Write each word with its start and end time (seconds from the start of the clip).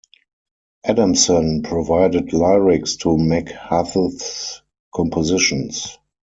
Adamson 0.83 1.61
provided 1.61 2.33
lyrics 2.33 2.95
to 2.95 3.09
McHugh's 3.09 4.63
compositions. 4.91 5.99